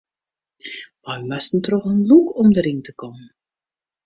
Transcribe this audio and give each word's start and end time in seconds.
Wy 1.05 1.15
moasten 1.29 1.59
troch 1.65 1.87
in 1.91 2.05
lûk 2.09 2.27
om 2.39 2.47
deryn 2.55 2.81
te 2.85 2.91
kommen. 3.01 3.27